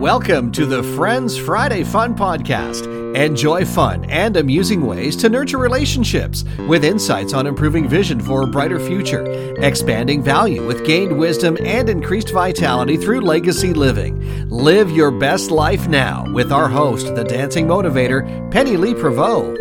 Welcome 0.00 0.50
to 0.52 0.64
the 0.64 0.82
Friends 0.82 1.36
Friday 1.36 1.84
Fun 1.84 2.16
Podcast. 2.16 2.86
Enjoy 3.14 3.66
fun 3.66 4.06
and 4.06 4.34
amusing 4.38 4.86
ways 4.86 5.14
to 5.16 5.28
nurture 5.28 5.58
relationships 5.58 6.42
with 6.66 6.86
insights 6.86 7.34
on 7.34 7.46
improving 7.46 7.86
vision 7.86 8.18
for 8.18 8.40
a 8.40 8.46
brighter 8.46 8.80
future, 8.80 9.22
expanding 9.62 10.22
value 10.22 10.66
with 10.66 10.86
gained 10.86 11.18
wisdom 11.18 11.58
and 11.66 11.90
increased 11.90 12.32
vitality 12.32 12.96
through 12.96 13.20
legacy 13.20 13.74
living. 13.74 14.48
Live 14.48 14.90
your 14.90 15.10
best 15.10 15.50
life 15.50 15.86
now 15.86 16.24
with 16.32 16.50
our 16.50 16.70
host, 16.70 17.14
the 17.14 17.24
dancing 17.24 17.66
motivator, 17.66 18.50
Penny 18.50 18.78
Lee 18.78 18.94
Prevost. 18.94 19.58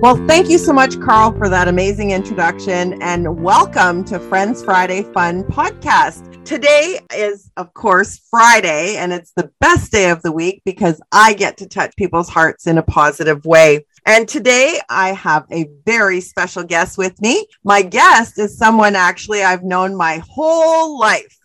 Well, 0.00 0.24
thank 0.28 0.48
you 0.48 0.58
so 0.58 0.72
much, 0.72 1.00
Carl, 1.00 1.36
for 1.36 1.48
that 1.48 1.66
amazing 1.66 2.12
introduction, 2.12 3.02
and 3.02 3.42
welcome 3.42 4.04
to 4.04 4.20
Friends 4.20 4.64
Friday 4.64 5.02
Fun 5.12 5.42
Podcast. 5.42 6.27
Today 6.48 6.98
is, 7.14 7.50
of 7.58 7.74
course, 7.74 8.22
Friday, 8.30 8.96
and 8.96 9.12
it's 9.12 9.32
the 9.32 9.50
best 9.60 9.92
day 9.92 10.08
of 10.08 10.22
the 10.22 10.32
week 10.32 10.62
because 10.64 10.98
I 11.12 11.34
get 11.34 11.58
to 11.58 11.68
touch 11.68 11.94
people's 11.96 12.30
hearts 12.30 12.66
in 12.66 12.78
a 12.78 12.82
positive 12.82 13.44
way. 13.44 13.84
And 14.06 14.26
today 14.26 14.80
I 14.88 15.12
have 15.12 15.44
a 15.52 15.68
very 15.84 16.22
special 16.22 16.64
guest 16.64 16.96
with 16.96 17.20
me. 17.20 17.46
My 17.64 17.82
guest 17.82 18.38
is 18.38 18.56
someone 18.56 18.96
actually 18.96 19.42
I've 19.42 19.62
known 19.62 19.94
my 19.94 20.22
whole 20.26 20.98
life. 20.98 21.36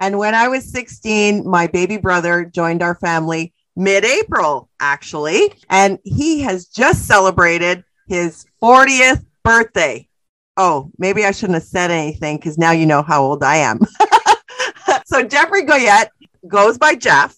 And 0.00 0.18
when 0.18 0.34
I 0.34 0.48
was 0.48 0.72
16, 0.72 1.48
my 1.48 1.68
baby 1.68 1.96
brother 1.96 2.44
joined 2.44 2.82
our 2.82 2.96
family 2.96 3.54
mid 3.76 4.04
April, 4.04 4.68
actually. 4.80 5.54
And 5.70 6.00
he 6.02 6.40
has 6.40 6.66
just 6.66 7.06
celebrated 7.06 7.84
his 8.08 8.44
40th 8.60 9.24
birthday. 9.44 10.08
Oh, 10.56 10.90
maybe 10.98 11.24
I 11.24 11.30
shouldn't 11.30 11.54
have 11.54 11.62
said 11.62 11.92
anything 11.92 12.38
because 12.38 12.58
now 12.58 12.72
you 12.72 12.86
know 12.86 13.02
how 13.02 13.22
old 13.22 13.44
I 13.44 13.58
am. 13.58 13.78
so 15.08 15.22
Geoffrey 15.22 15.62
Goyette 15.62 16.10
goes 16.46 16.76
by 16.76 16.94
Geoff, 16.94 17.34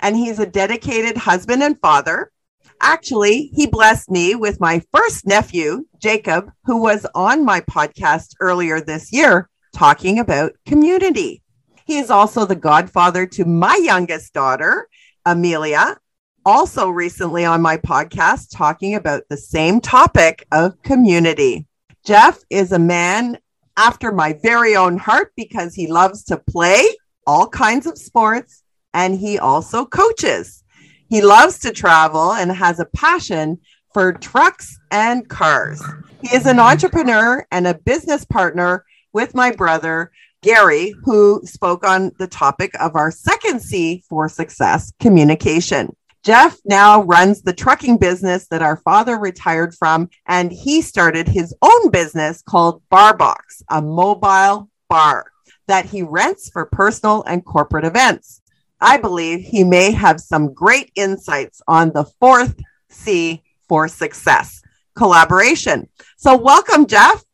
and 0.00 0.16
he's 0.16 0.40
a 0.40 0.46
dedicated 0.46 1.16
husband 1.16 1.62
and 1.62 1.78
father. 1.78 2.32
Actually, 2.80 3.52
he 3.54 3.68
blessed 3.68 4.10
me 4.10 4.34
with 4.34 4.58
my 4.58 4.82
first 4.92 5.24
nephew, 5.24 5.86
Jacob, 6.00 6.50
who 6.64 6.82
was 6.82 7.06
on 7.14 7.44
my 7.44 7.60
podcast 7.60 8.34
earlier 8.40 8.80
this 8.80 9.12
year 9.12 9.48
talking 9.72 10.18
about 10.18 10.54
community. 10.66 11.42
He 11.84 11.98
is 11.98 12.10
also 12.10 12.44
the 12.44 12.56
godfather 12.56 13.24
to 13.26 13.44
my 13.44 13.78
youngest 13.80 14.32
daughter, 14.32 14.88
Amelia, 15.24 15.98
also 16.44 16.88
recently 16.88 17.44
on 17.44 17.62
my 17.62 17.76
podcast 17.76 18.48
talking 18.50 18.96
about 18.96 19.22
the 19.28 19.36
same 19.36 19.80
topic 19.80 20.44
of 20.50 20.82
community. 20.82 21.68
Geoff 22.04 22.40
is 22.50 22.72
a 22.72 22.80
man 22.80 23.38
after 23.76 24.10
my 24.10 24.36
very 24.42 24.74
own 24.74 24.98
heart 24.98 25.32
because 25.36 25.72
he 25.72 25.86
loves 25.86 26.24
to 26.24 26.36
play 26.36 26.84
all 27.26 27.48
kinds 27.48 27.86
of 27.86 27.98
sports 27.98 28.62
and 28.94 29.18
he 29.18 29.38
also 29.38 29.84
coaches. 29.84 30.64
He 31.08 31.20
loves 31.20 31.58
to 31.60 31.72
travel 31.72 32.32
and 32.32 32.50
has 32.50 32.80
a 32.80 32.86
passion 32.86 33.60
for 33.92 34.12
trucks 34.12 34.78
and 34.90 35.28
cars. 35.28 35.82
He 36.22 36.34
is 36.34 36.46
an 36.46 36.58
entrepreneur 36.58 37.46
and 37.50 37.66
a 37.66 37.74
business 37.74 38.24
partner 38.24 38.84
with 39.12 39.34
my 39.34 39.52
brother, 39.52 40.10
Gary, 40.42 40.94
who 41.04 41.42
spoke 41.44 41.86
on 41.86 42.12
the 42.18 42.26
topic 42.26 42.72
of 42.80 42.96
our 42.96 43.10
second 43.10 43.60
C 43.60 44.02
for 44.08 44.28
success 44.28 44.92
communication. 45.00 45.94
Geoff 46.24 46.56
now 46.64 47.02
runs 47.02 47.42
the 47.42 47.52
trucking 47.52 47.98
business 47.98 48.46
that 48.48 48.62
our 48.62 48.76
father 48.76 49.18
retired 49.18 49.74
from, 49.74 50.08
and 50.26 50.52
he 50.52 50.80
started 50.80 51.28
his 51.28 51.54
own 51.60 51.90
business 51.90 52.42
called 52.42 52.80
Barbox, 52.90 53.62
a 53.68 53.82
mobile 53.82 54.70
bar 54.88 55.31
that 55.68 55.86
he 55.86 56.02
rents 56.02 56.50
for 56.50 56.66
personal 56.66 57.22
and 57.24 57.44
corporate 57.44 57.84
events. 57.84 58.40
I 58.80 58.96
believe 58.96 59.40
he 59.40 59.62
may 59.64 59.92
have 59.92 60.20
some 60.20 60.52
great 60.52 60.90
insights 60.96 61.62
on 61.68 61.92
the 61.92 62.04
fourth 62.04 62.58
C 62.88 63.42
for 63.68 63.88
success 63.88 64.62
collaboration. 64.94 65.88
So, 66.16 66.36
welcome, 66.36 66.86
Geoff. 66.86 67.24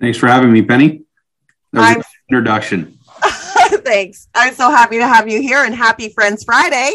Thanks 0.00 0.18
for 0.18 0.26
having 0.26 0.52
me, 0.52 0.62
Penny. 0.62 1.02
That 1.72 1.98
was 1.98 2.06
introduction. 2.30 2.98
Thanks. 3.22 4.28
I'm 4.34 4.54
so 4.54 4.70
happy 4.70 4.98
to 4.98 5.06
have 5.06 5.28
you 5.28 5.40
here 5.40 5.64
and 5.64 5.74
happy 5.74 6.08
Friends 6.10 6.44
Friday. 6.44 6.92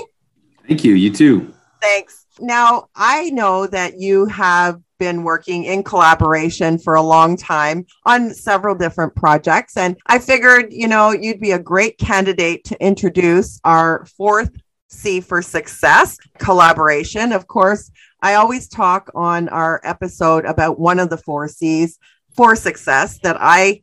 Thank 0.67 0.83
you. 0.83 0.93
You 0.95 1.11
too. 1.13 1.53
Thanks. 1.81 2.22
Now, 2.39 2.89
I 2.95 3.29
know 3.29 3.67
that 3.67 3.99
you 3.99 4.25
have 4.25 4.81
been 4.99 5.23
working 5.23 5.65
in 5.65 5.83
collaboration 5.83 6.77
for 6.77 6.95
a 6.95 7.01
long 7.01 7.35
time 7.35 7.85
on 8.05 8.33
several 8.33 8.73
different 8.73 9.15
projects. 9.15 9.75
And 9.75 9.97
I 10.07 10.19
figured, 10.19 10.71
you 10.71 10.87
know, 10.87 11.11
you'd 11.11 11.41
be 11.41 11.51
a 11.51 11.59
great 11.59 11.97
candidate 11.97 12.63
to 12.65 12.81
introduce 12.83 13.59
our 13.63 14.05
fourth 14.17 14.51
C 14.87 15.19
for 15.19 15.41
success 15.41 16.17
collaboration. 16.37 17.33
Of 17.33 17.47
course, 17.47 17.91
I 18.21 18.35
always 18.35 18.69
talk 18.69 19.11
on 19.13 19.49
our 19.49 19.81
episode 19.83 20.45
about 20.45 20.79
one 20.79 20.99
of 20.99 21.09
the 21.09 21.17
four 21.17 21.47
C's 21.47 21.99
for 22.35 22.55
success 22.55 23.19
that 23.23 23.37
I 23.39 23.81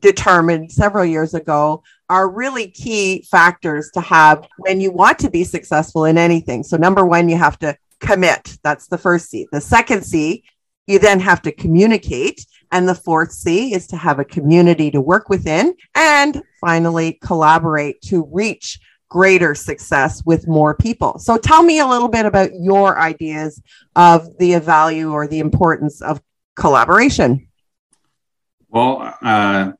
determined 0.00 0.72
several 0.72 1.04
years 1.04 1.34
ago 1.34 1.82
are 2.08 2.28
really 2.28 2.68
key 2.68 3.22
factors 3.30 3.90
to 3.94 4.00
have 4.00 4.46
when 4.58 4.80
you 4.80 4.92
want 4.92 5.18
to 5.20 5.30
be 5.30 5.44
successful 5.44 6.04
in 6.04 6.18
anything. 6.18 6.62
So, 6.62 6.76
number 6.76 7.04
one, 7.04 7.28
you 7.28 7.36
have 7.36 7.58
to 7.60 7.76
commit. 8.00 8.58
That's 8.62 8.86
the 8.86 8.98
first 8.98 9.30
C. 9.30 9.46
The 9.52 9.60
second 9.60 10.04
C, 10.04 10.44
you 10.86 10.98
then 10.98 11.20
have 11.20 11.42
to 11.42 11.52
communicate. 11.52 12.46
And 12.72 12.88
the 12.88 12.94
fourth 12.94 13.32
C 13.32 13.74
is 13.74 13.86
to 13.88 13.96
have 13.96 14.18
a 14.18 14.24
community 14.24 14.90
to 14.90 15.00
work 15.00 15.28
within. 15.28 15.74
And 15.94 16.42
finally, 16.60 17.18
collaborate 17.22 18.00
to 18.02 18.28
reach 18.32 18.78
greater 19.08 19.54
success 19.54 20.24
with 20.26 20.48
more 20.48 20.74
people. 20.74 21.18
So, 21.18 21.38
tell 21.38 21.62
me 21.62 21.80
a 21.80 21.86
little 21.86 22.08
bit 22.08 22.26
about 22.26 22.50
your 22.54 22.98
ideas 22.98 23.62
of 23.94 24.36
the 24.38 24.58
value 24.58 25.12
or 25.12 25.26
the 25.26 25.38
importance 25.40 26.02
of 26.02 26.20
collaboration. 26.56 27.48
Well, 28.68 29.14
uh, 29.22 29.72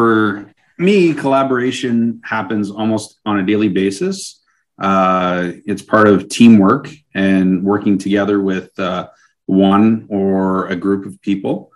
for 0.00 0.50
me, 0.78 1.12
collaboration 1.12 2.22
happens 2.24 2.70
almost 2.70 3.20
on 3.26 3.38
a 3.38 3.44
daily 3.44 3.68
basis. 3.68 4.42
Uh, 4.78 5.52
it's 5.66 5.82
part 5.82 6.08
of 6.08 6.30
teamwork 6.30 6.88
and 7.14 7.62
working 7.62 7.98
together 7.98 8.40
with 8.40 8.70
uh, 8.78 9.08
one 9.44 10.06
or 10.08 10.68
a 10.68 10.76
group 10.76 11.04
of 11.04 11.20
people 11.20 11.70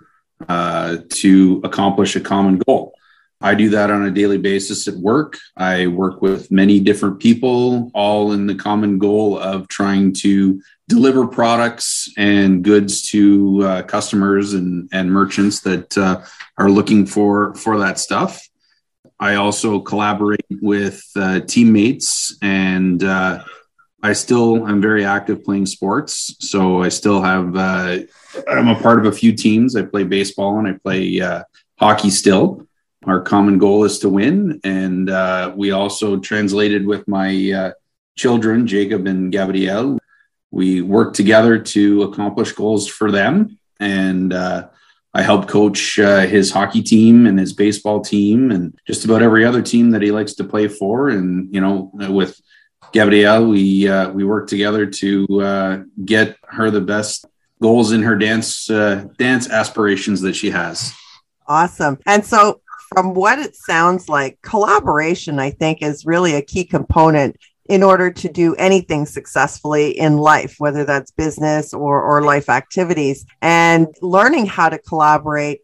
uh, 0.48 0.96
to 1.10 1.60
accomplish 1.64 2.16
a 2.16 2.20
common 2.20 2.56
goal. 2.66 2.94
I 3.42 3.54
do 3.54 3.68
that 3.76 3.90
on 3.90 4.06
a 4.06 4.10
daily 4.10 4.38
basis 4.38 4.88
at 4.88 4.94
work. 4.94 5.36
I 5.54 5.88
work 5.88 6.22
with 6.22 6.50
many 6.50 6.80
different 6.80 7.20
people, 7.20 7.91
all 7.92 8.32
in 8.32 8.46
the 8.46 8.54
common 8.54 8.96
goal 8.96 9.38
of 9.38 9.68
trying 9.68 10.14
to 10.24 10.62
deliver 10.89 11.27
products 11.27 12.09
and 12.17 12.62
goods 12.62 13.03
to 13.11 13.62
uh, 13.62 13.83
customers 13.83 14.53
and, 14.55 14.89
and 14.93 15.11
merchants 15.11 15.61
that 15.61 15.97
uh, 15.97 16.22
are 16.59 16.71
looking 16.71 17.06
for 17.06 17.55
for 17.55 17.78
that 17.78 17.99
stuff. 17.99 18.47
I 19.19 19.37
also 19.37 19.81
collaborate 19.81 20.45
with 20.61 21.03
uh, 21.17 21.41
teammates, 21.41 22.37
and 22.43 23.03
uh, 23.03 23.43
I 24.03 24.12
still 24.12 24.69
am 24.69 24.83
very 24.83 25.05
active 25.05 25.45
playing 25.45 25.67
sports. 25.67 26.37
So 26.41 26.83
I 26.83 26.89
still 26.91 27.22
have 27.22 27.56
uh, 27.56 27.99
I'm 28.51 28.69
a 28.69 28.81
part 28.81 28.99
of 28.99 29.06
a 29.06 29.16
few 29.16 29.33
teams. 29.33 29.77
I 29.77 29.83
play 29.83 30.05
baseball 30.05 30.59
and 30.59 30.69
I 30.69 30.72
play 30.72 31.21
uh, 31.21 31.45
hockey 31.78 32.11
still. 32.11 32.66
Our 33.06 33.21
common 33.21 33.59
goal 33.59 33.84
is 33.84 33.99
to 34.01 34.09
win, 34.09 34.61
and 34.65 35.09
we 35.56 35.71
also 35.71 36.19
translated 36.19 36.87
with 36.87 37.06
my 37.06 37.72
children, 38.16 38.66
Jacob 38.66 39.06
and 39.06 39.31
Gabrielle. 39.31 39.99
We 40.54 40.82
work 40.82 41.15
together 41.15 41.59
to 41.59 42.04
accomplish 42.04 42.53
goals 42.53 42.87
for 42.87 43.10
them, 43.10 43.59
and 43.81 44.32
I 45.15 45.22
help 45.22 45.47
coach 45.47 45.98
uh, 46.00 46.22
his 46.22 46.50
hockey 46.50 46.82
team 46.82 47.26
and 47.26 47.38
his 47.38 47.53
baseball 47.53 48.00
team 48.00 48.50
and 48.50 48.76
just 48.84 49.04
about 49.04 49.22
every 49.22 49.44
other 49.44 49.62
team 49.62 49.91
that 49.92 50.03
he 50.03 50.10
likes 50.10 50.34
to 50.34 50.44
play 50.44 50.66
for. 50.66 51.09
And 51.09 51.54
you 51.54 51.60
know, 51.60 51.91
with 51.94 52.41
Gabrielle, 52.92 53.47
we 53.47 53.89
uh, 53.89 54.10
we 54.10 54.24
work 54.24 54.48
together 54.48 54.86
to 54.86 55.27
uh, 55.41 55.83
get 56.04 56.36
her 56.48 56.68
the 56.71 56.80
best 56.80 57.27
goals 57.62 57.92
in 57.92 58.03
her 58.03 58.16
dance 58.16 58.68
uh, 58.68 59.04
dance 59.16 59.48
aspirations 59.48 60.21
that 60.22 60.34
she 60.34 60.51
has. 60.51 60.92
Awesome. 61.47 61.98
And 62.06 62.27
so, 62.27 62.60
from 62.92 63.15
what 63.15 63.39
it 63.39 63.54
sounds 63.54 64.09
like, 64.09 64.42
collaboration, 64.42 65.39
I 65.39 65.51
think, 65.51 65.80
is 65.80 66.04
really 66.04 66.34
a 66.34 66.42
key 66.42 66.65
component 66.65 67.36
in 67.66 67.83
order 67.83 68.11
to 68.11 68.28
do 68.28 68.55
anything 68.57 69.07
successfully 69.07 69.99
in 69.99 70.19
life, 70.19 70.57
whether 70.59 70.84
that's 70.84 71.11
business 71.11 71.72
or, 71.72 72.03
or 72.03 72.22
life 72.22 72.49
activities. 72.49 73.25
And 73.41 73.89
learning 74.03 74.47
how 74.47 74.69
to 74.69 74.78
collaborate 74.78 75.61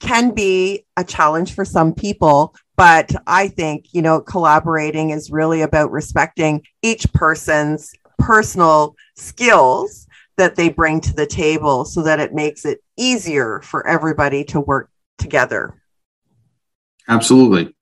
can 0.00 0.32
be 0.32 0.84
a 0.96 1.04
challenge 1.04 1.54
for 1.54 1.64
some 1.64 1.94
people. 1.94 2.54
But 2.76 3.14
I 3.26 3.48
think, 3.48 3.86
you 3.92 4.02
know, 4.02 4.20
collaborating 4.20 5.10
is 5.10 5.30
really 5.30 5.62
about 5.62 5.90
respecting 5.90 6.62
each 6.82 7.12
person's 7.12 7.92
personal 8.18 8.96
skills 9.16 10.06
that 10.36 10.56
they 10.56 10.68
bring 10.68 11.00
to 11.00 11.14
the 11.14 11.26
table 11.26 11.84
so 11.84 12.02
that 12.02 12.20
it 12.20 12.34
makes 12.34 12.64
it 12.64 12.82
easier 12.96 13.60
for 13.62 13.86
everybody 13.86 14.44
to 14.44 14.60
work 14.60 14.90
together. 15.18 15.80
Absolutely. 17.08 17.74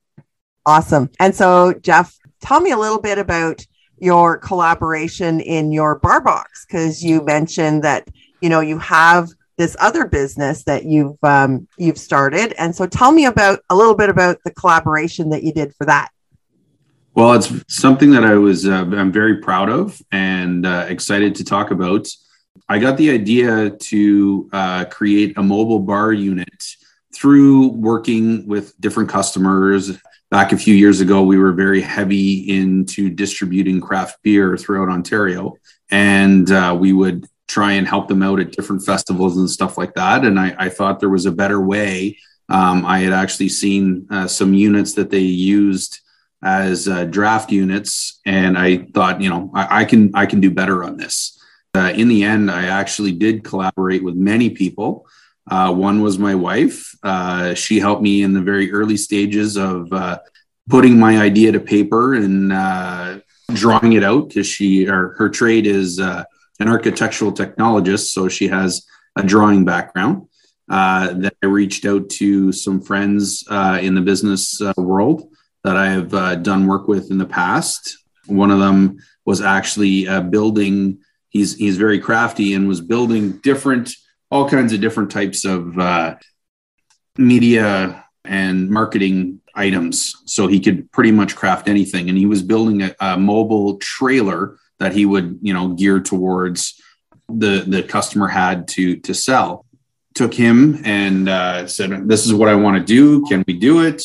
Awesome. 0.66 1.10
And 1.18 1.34
so, 1.34 1.74
Geoff, 1.74 2.16
tell 2.42 2.60
me 2.60 2.70
a 2.70 2.76
little 2.76 3.00
bit 3.00 3.18
about 3.18 3.64
your 3.98 4.36
collaboration 4.36 5.40
in 5.40 5.72
your 5.72 5.98
bar 6.00 6.20
box 6.20 6.66
because 6.66 7.02
you 7.02 7.22
mentioned 7.24 7.84
that 7.84 8.08
you 8.40 8.48
know 8.48 8.60
you 8.60 8.78
have 8.78 9.30
this 9.56 9.76
other 9.78 10.06
business 10.06 10.64
that 10.64 10.84
you've 10.84 11.22
um, 11.22 11.68
you've 11.78 11.98
started. 11.98 12.52
And 12.58 12.74
so 12.74 12.86
tell 12.86 13.12
me 13.12 13.26
about 13.26 13.60
a 13.70 13.76
little 13.76 13.94
bit 13.94 14.10
about 14.10 14.38
the 14.44 14.50
collaboration 14.50 15.30
that 15.30 15.44
you 15.44 15.52
did 15.52 15.74
for 15.74 15.86
that. 15.86 16.10
Well 17.14 17.34
it's 17.34 17.52
something 17.68 18.10
that 18.12 18.24
i 18.24 18.34
was 18.34 18.66
uh, 18.66 18.86
i'm 18.96 19.12
very 19.12 19.36
proud 19.36 19.68
of 19.68 20.00
and 20.10 20.66
uh, 20.66 20.86
excited 20.88 21.34
to 21.36 21.44
talk 21.44 21.70
about. 21.70 22.08
I 22.68 22.78
got 22.78 22.96
the 22.96 23.10
idea 23.10 23.70
to 23.70 24.48
uh, 24.52 24.84
create 24.86 25.36
a 25.36 25.42
mobile 25.42 25.78
bar 25.78 26.12
unit 26.12 26.64
through 27.14 27.68
working 27.68 28.46
with 28.46 28.78
different 28.80 29.10
customers 29.10 29.98
back 30.32 30.50
a 30.50 30.56
few 30.56 30.74
years 30.74 31.02
ago, 31.02 31.22
we 31.22 31.36
were 31.36 31.52
very 31.52 31.82
heavy 31.82 32.48
into 32.48 33.10
distributing 33.10 33.82
craft 33.82 34.16
beer 34.22 34.56
throughout 34.56 34.88
Ontario. 34.88 35.52
And 35.90 36.50
uh, 36.50 36.74
we 36.80 36.94
would 36.94 37.26
try 37.48 37.72
and 37.72 37.86
help 37.86 38.08
them 38.08 38.22
out 38.22 38.40
at 38.40 38.52
different 38.52 38.82
festivals 38.82 39.36
and 39.36 39.48
stuff 39.48 39.76
like 39.76 39.92
that. 39.94 40.24
And 40.24 40.40
I, 40.40 40.56
I 40.58 40.68
thought 40.70 41.00
there 41.00 41.10
was 41.10 41.26
a 41.26 41.32
better 41.32 41.60
way. 41.60 42.16
Um, 42.48 42.86
I 42.86 43.00
had 43.00 43.12
actually 43.12 43.50
seen 43.50 44.06
uh, 44.10 44.26
some 44.26 44.54
units 44.54 44.94
that 44.94 45.10
they 45.10 45.18
used 45.18 46.00
as 46.42 46.88
uh, 46.88 47.04
draft 47.04 47.52
units, 47.52 48.18
and 48.24 48.56
I 48.56 48.88
thought, 48.94 49.20
you 49.20 49.28
know, 49.28 49.50
I, 49.54 49.82
I 49.82 49.84
can 49.84 50.10
I 50.14 50.26
can 50.26 50.40
do 50.40 50.50
better 50.50 50.82
on 50.82 50.96
this. 50.96 51.38
Uh, 51.74 51.92
in 51.94 52.08
the 52.08 52.24
end, 52.24 52.50
I 52.50 52.64
actually 52.64 53.12
did 53.12 53.44
collaborate 53.44 54.02
with 54.02 54.16
many 54.16 54.50
people. 54.50 55.06
Uh, 55.50 55.72
one 55.72 56.00
was 56.02 56.18
my 56.18 56.34
wife. 56.34 56.94
Uh, 57.02 57.54
she 57.54 57.80
helped 57.80 58.02
me 58.02 58.22
in 58.22 58.32
the 58.32 58.40
very 58.40 58.72
early 58.72 58.96
stages 58.96 59.56
of 59.56 59.92
uh, 59.92 60.18
putting 60.68 60.98
my 60.98 61.18
idea 61.18 61.52
to 61.52 61.60
paper 61.60 62.14
and 62.14 62.52
uh, 62.52 63.18
drawing 63.52 63.94
it 63.94 64.04
out 64.04 64.28
because 64.28 64.46
she 64.46 64.88
or 64.88 65.14
her 65.18 65.28
trade 65.28 65.66
is 65.66 65.98
uh, 65.98 66.22
an 66.60 66.68
architectural 66.68 67.32
technologist, 67.32 68.12
so 68.12 68.28
she 68.28 68.48
has 68.48 68.86
a 69.16 69.22
drawing 69.22 69.64
background. 69.64 70.28
Uh, 70.70 71.12
then 71.12 71.32
I 71.42 71.46
reached 71.46 71.84
out 71.84 72.08
to 72.10 72.52
some 72.52 72.80
friends 72.80 73.44
in 73.50 73.94
the 73.94 74.00
business 74.00 74.60
world 74.76 75.28
that 75.64 75.76
I 75.76 75.90
have 75.90 76.42
done 76.42 76.66
work 76.66 76.86
with 76.86 77.10
in 77.10 77.18
the 77.18 77.26
past. 77.26 77.98
One 78.26 78.52
of 78.52 78.60
them 78.60 78.98
was 79.26 79.40
actually 79.40 80.04
building. 80.30 81.00
He's 81.30 81.56
he's 81.56 81.76
very 81.76 81.98
crafty 81.98 82.54
and 82.54 82.68
was 82.68 82.80
building 82.80 83.38
different 83.38 83.92
all 84.32 84.48
kinds 84.48 84.72
of 84.72 84.80
different 84.80 85.10
types 85.10 85.44
of 85.44 85.78
uh, 85.78 86.14
media 87.18 88.02
and 88.24 88.70
marketing 88.70 89.42
items. 89.54 90.16
So 90.24 90.46
he 90.46 90.58
could 90.58 90.90
pretty 90.90 91.12
much 91.12 91.36
craft 91.36 91.68
anything. 91.68 92.08
And 92.08 92.16
he 92.16 92.24
was 92.24 92.42
building 92.42 92.80
a, 92.80 92.94
a 92.98 93.18
mobile 93.18 93.76
trailer 93.76 94.56
that 94.78 94.94
he 94.94 95.04
would, 95.04 95.38
you 95.42 95.52
know, 95.52 95.74
gear 95.74 96.00
towards 96.00 96.80
the 97.28 97.64
the 97.66 97.82
customer 97.82 98.26
had 98.26 98.68
to 98.68 98.96
to 99.00 99.12
sell. 99.12 99.66
Took 100.14 100.32
him 100.32 100.80
and 100.82 101.28
uh, 101.28 101.66
said, 101.66 102.08
"This 102.08 102.24
is 102.24 102.32
what 102.32 102.48
I 102.48 102.54
want 102.54 102.78
to 102.78 102.82
do. 102.82 103.26
Can 103.26 103.44
we 103.46 103.52
do 103.58 103.84
it?" 103.84 104.02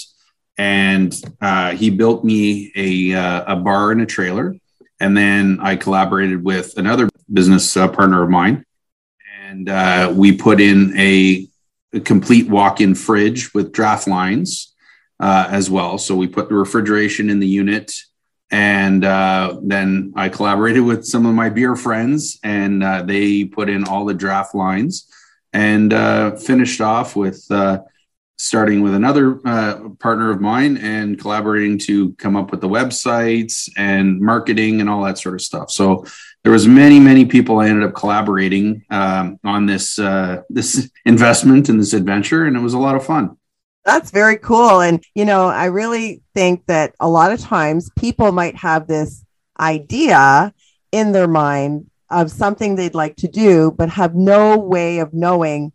And 0.58 1.14
uh, 1.40 1.72
he 1.72 1.90
built 1.90 2.26
me 2.26 2.74
a 2.76 3.14
uh, 3.14 3.54
a 3.54 3.56
bar 3.56 3.92
and 3.92 4.02
a 4.02 4.06
trailer. 4.06 4.56
And 5.00 5.16
then 5.16 5.60
I 5.62 5.78
collaborated 5.78 6.44
with 6.44 6.78
another 6.78 7.08
business 7.32 7.78
uh, 7.78 7.88
partner 7.88 8.24
of 8.24 8.30
mine 8.30 8.66
and 9.48 9.70
uh, 9.70 10.14
we 10.14 10.36
put 10.36 10.60
in 10.60 10.94
a, 10.98 11.48
a 11.94 12.02
complete 12.02 12.50
walk-in 12.50 12.94
fridge 12.94 13.54
with 13.54 13.72
draft 13.72 14.08
lines 14.08 14.76
uh, 15.22 15.48
as 15.50 15.70
well. 15.70 15.98
So 15.98 16.16
we 16.16 16.28
put 16.28 16.50
the 16.50 16.56
refrigeration 16.56 17.30
in 17.30 17.40
the 17.40 17.48
unit, 17.48 17.94
and 18.52 19.06
uh, 19.06 19.58
then 19.64 20.12
I 20.16 20.28
collaborated 20.30 20.84
with 20.84 21.06
some 21.06 21.26
of 21.26 21.34
my 21.34 21.50
beer 21.50 21.78
friends, 21.78 22.40
and 22.44 22.84
uh, 22.84 23.04
they 23.04 23.46
put 23.46 23.70
in 23.70 23.86
all 23.86 24.04
the 24.04 24.14
draft 24.14 24.54
lines, 24.54 25.08
and 25.54 25.94
uh, 25.94 26.36
finished 26.36 26.82
off 26.82 27.16
with 27.16 27.46
uh, 27.50 27.80
starting 28.38 28.82
with 28.82 28.94
another 28.94 29.36
partner 30.00 30.30
of 30.30 30.42
mine 30.42 30.78
and 30.78 31.20
collaborating 31.20 31.80
to 31.80 32.14
come 32.14 32.36
up 32.36 32.52
with 32.52 32.62
the 32.62 32.70
websites 32.70 33.70
and 33.78 34.20
marketing 34.20 34.80
and 34.82 34.90
all 34.90 35.04
that 35.04 35.18
sort 35.18 35.34
of 35.34 35.42
stuff. 35.42 35.72
So 35.72 36.06
there 36.48 36.54
was 36.54 36.66
many, 36.66 36.98
many 36.98 37.26
people 37.26 37.60
I 37.60 37.68
ended 37.68 37.84
up 37.84 37.94
collaborating 37.94 38.86
um, 38.90 39.38
on 39.44 39.66
this 39.66 40.00
uh, 40.00 40.44
this 40.50 40.90
investment 41.06 41.68
and 41.68 41.78
this 41.78 41.92
adventure, 41.92 42.46
and 42.46 42.56
it 42.56 42.62
was 42.62 42.74
a 42.74 42.80
lot 42.80 42.96
of 42.96 43.06
fun. 43.06 43.36
That's 43.84 44.12
very 44.12 44.38
cool. 44.38 44.80
And, 44.80 45.04
you 45.14 45.26
know, 45.26 45.48
I 45.48 45.66
really 45.66 46.22
think 46.34 46.66
that 46.68 46.96
a 47.02 47.10
lot 47.10 47.34
of 47.34 47.42
times 47.42 47.92
people 47.98 48.32
might 48.32 48.56
have 48.56 48.88
this 48.88 49.26
idea 49.60 50.54
in 50.94 51.12
their 51.12 51.28
mind 51.28 51.92
of 52.10 52.32
something 52.32 52.76
they'd 52.78 52.96
like 52.96 53.18
to 53.18 53.28
do, 53.28 53.74
but 53.78 53.90
have 53.90 54.16
no 54.16 54.58
way 54.58 55.00
of 55.00 55.14
knowing 55.14 55.74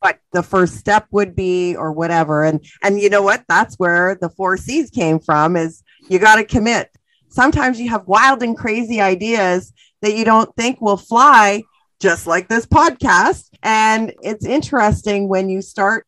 what 0.00 0.18
the 0.32 0.42
first 0.42 0.74
step 0.74 1.06
would 1.10 1.34
be 1.34 1.74
or 1.74 1.90
whatever 1.90 2.44
and 2.44 2.62
and 2.82 3.00
you 3.00 3.08
know 3.08 3.22
what 3.22 3.44
that's 3.48 3.76
where 3.76 4.14
the 4.20 4.28
four 4.28 4.58
c's 4.58 4.90
came 4.90 5.18
from 5.18 5.56
is 5.56 5.82
you 6.10 6.18
got 6.18 6.36
to 6.36 6.44
commit 6.44 6.90
sometimes 7.30 7.80
you 7.80 7.88
have 7.88 8.06
wild 8.06 8.42
and 8.42 8.58
crazy 8.58 9.00
ideas 9.00 9.72
that 10.02 10.14
you 10.14 10.24
don't 10.24 10.54
think 10.56 10.80
will 10.80 10.96
fly 10.96 11.62
just 12.00 12.26
like 12.26 12.48
this 12.48 12.66
podcast 12.66 13.48
and 13.62 14.12
it's 14.22 14.44
interesting 14.44 15.28
when 15.28 15.48
you 15.48 15.62
start 15.62 16.06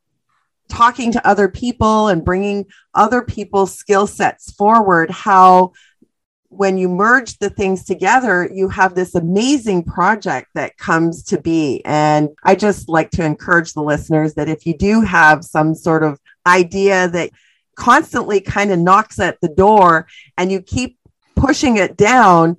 talking 0.69 1.12
to 1.12 1.26
other 1.26 1.49
people 1.49 2.08
and 2.08 2.25
bringing 2.25 2.67
other 2.94 3.23
people's 3.23 3.75
skill 3.75 4.06
sets 4.06 4.52
forward 4.52 5.11
how 5.11 5.73
when 6.50 6.79
you 6.79 6.88
merge 6.88 7.38
the 7.38 7.50
things 7.50 7.85
together, 7.85 8.49
you 8.52 8.69
have 8.70 8.94
this 8.94 9.14
amazing 9.14 9.85
project 9.85 10.49
that 10.55 10.79
comes 10.79 11.23
to 11.25 11.40
be. 11.40 11.82
And 11.85 12.31
I 12.43 12.55
just 12.55 12.88
like 12.88 13.11
to 13.12 13.25
encourage 13.25 13.75
the 13.75 13.82
listeners 13.82 14.35
that 14.35 14.49
if 14.49 14.64
you 14.64 14.76
do 14.76 15.02
have 15.02 15.44
some 15.44 15.75
sort 15.75 16.02
of 16.02 16.19
idea 16.46 17.08
that 17.08 17.31
constantly 17.75 18.40
kind 18.40 18.73
of 18.73 18.79
knocks 18.79 19.20
at 19.20 19.38
the 19.43 19.49
door 19.49 20.06
and 20.38 20.50
you 20.50 20.62
keep 20.62 20.99
pushing 21.37 21.76
it 21.76 21.96
down, 21.96 22.56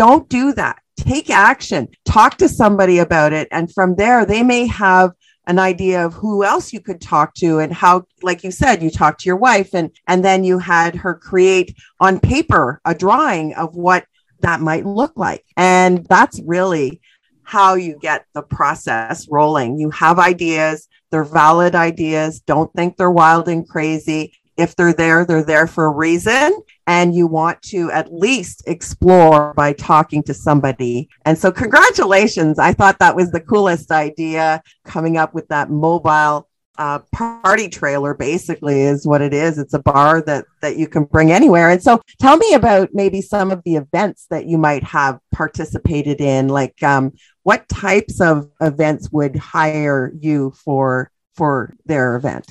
don't 0.00 0.30
do 0.30 0.54
that. 0.54 0.78
Take 0.96 1.28
action, 1.28 1.86
talk 2.06 2.38
to 2.38 2.48
somebody 2.48 3.00
about 3.00 3.34
it. 3.34 3.48
And 3.50 3.70
from 3.70 3.96
there, 3.96 4.24
they 4.24 4.42
may 4.42 4.66
have 4.66 5.12
an 5.46 5.58
idea 5.58 6.06
of 6.06 6.14
who 6.14 6.42
else 6.42 6.72
you 6.72 6.80
could 6.80 7.02
talk 7.02 7.34
to 7.34 7.58
and 7.58 7.70
how 7.70 8.06
like 8.22 8.42
you 8.42 8.50
said 8.50 8.82
you 8.82 8.88
talked 8.88 9.20
to 9.20 9.26
your 9.26 9.36
wife 9.36 9.74
and 9.74 9.90
and 10.06 10.24
then 10.24 10.42
you 10.42 10.58
had 10.58 10.94
her 10.94 11.14
create 11.14 11.76
on 11.98 12.18
paper 12.18 12.80
a 12.86 12.94
drawing 12.94 13.52
of 13.54 13.76
what 13.76 14.06
that 14.40 14.62
might 14.62 14.86
look 14.86 15.12
like. 15.16 15.44
And 15.54 16.06
that's 16.06 16.40
really 16.46 17.02
how 17.42 17.74
you 17.74 17.98
get 18.00 18.24
the 18.32 18.42
process 18.42 19.28
rolling. 19.30 19.78
You 19.78 19.90
have 19.90 20.18
ideas. 20.18 20.88
They're 21.10 21.24
valid 21.24 21.74
ideas. 21.74 22.40
Don't 22.40 22.72
think 22.72 22.96
they're 22.96 23.10
wild 23.10 23.48
and 23.48 23.68
crazy 23.68 24.32
if 24.60 24.76
they're 24.76 24.92
there, 24.92 25.24
they're 25.24 25.44
there 25.44 25.66
for 25.66 25.86
a 25.86 25.90
reason. 25.90 26.60
And 26.86 27.14
you 27.14 27.26
want 27.26 27.62
to 27.62 27.90
at 27.92 28.12
least 28.12 28.64
explore 28.66 29.54
by 29.54 29.72
talking 29.72 30.22
to 30.24 30.34
somebody. 30.34 31.08
And 31.24 31.38
so, 31.38 31.52
congratulations. 31.52 32.58
I 32.58 32.72
thought 32.72 32.98
that 32.98 33.16
was 33.16 33.30
the 33.30 33.40
coolest 33.40 33.90
idea 33.90 34.62
coming 34.84 35.16
up 35.16 35.34
with 35.34 35.48
that 35.48 35.70
mobile 35.70 36.48
uh, 36.80 36.98
party 37.12 37.68
trailer 37.68 38.14
basically 38.14 38.80
is 38.80 39.06
what 39.06 39.20
it 39.20 39.34
is 39.34 39.58
it's 39.58 39.74
a 39.74 39.78
bar 39.78 40.22
that 40.22 40.46
that 40.62 40.78
you 40.78 40.88
can 40.88 41.04
bring 41.04 41.30
anywhere 41.30 41.68
and 41.68 41.82
so 41.82 42.00
tell 42.18 42.38
me 42.38 42.54
about 42.54 42.88
maybe 42.94 43.20
some 43.20 43.50
of 43.50 43.62
the 43.64 43.76
events 43.76 44.26
that 44.30 44.46
you 44.46 44.56
might 44.56 44.82
have 44.82 45.20
participated 45.30 46.22
in 46.22 46.48
like 46.48 46.82
um, 46.82 47.12
what 47.42 47.68
types 47.68 48.18
of 48.18 48.48
events 48.62 49.10
would 49.12 49.36
hire 49.36 50.10
you 50.18 50.52
for 50.52 51.10
for 51.34 51.74
their 51.84 52.16
event 52.16 52.46